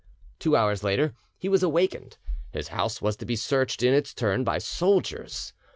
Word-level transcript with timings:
Two 0.39 0.55
hours 0.55 0.83
later 0.83 1.13
he 1.37 1.47
was 1.47 1.61
awakened. 1.61 2.17
His 2.49 2.69
house 2.69 3.03
was 3.03 3.15
to 3.17 3.25
be 3.27 3.35
searched 3.35 3.83
in 3.83 3.93
its 3.93 4.15
turn 4.15 4.43
by 4.43 4.57
soldiers. 4.57 5.53